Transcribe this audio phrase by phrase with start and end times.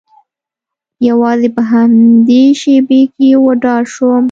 [1.07, 4.19] یوازې په همدې شیبې کې وډار شوم